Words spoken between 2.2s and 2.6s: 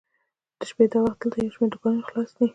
دي.